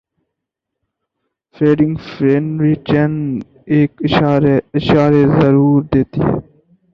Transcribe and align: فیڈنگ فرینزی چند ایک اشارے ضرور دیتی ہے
فیڈنگ 1.55 1.95
فرینزی 2.07 2.73
چند 2.87 3.17
ایک 3.71 3.91
اشارے 4.75 5.21
ضرور 5.35 5.81
دیتی 5.91 6.19
ہے 6.21 6.35